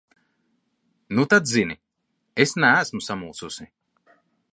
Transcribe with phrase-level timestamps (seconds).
[1.17, 1.75] Nu tad zini:
[2.45, 3.69] es neesmu samulsusi.